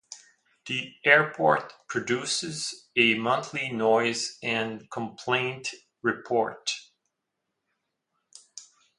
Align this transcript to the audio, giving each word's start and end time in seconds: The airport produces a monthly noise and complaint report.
The 0.65 0.95
airport 1.05 1.73
produces 1.87 2.87
a 2.95 3.13
monthly 3.19 3.69
noise 3.71 4.39
and 4.41 4.89
complaint 4.89 5.75
report. 6.01 6.71